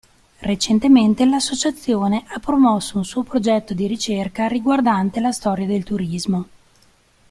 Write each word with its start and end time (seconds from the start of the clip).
Recentemente 0.39 1.25
l'Associazione 1.27 2.23
ha 2.25 2.39
promosso 2.39 2.97
un 2.97 3.05
suo 3.05 3.21
progetto 3.21 3.75
di 3.75 3.85
ricerca 3.85 4.47
riguardante 4.47 5.19
la 5.19 5.31
storia 5.31 5.67
del 5.67 5.83
turismo. 5.83 6.47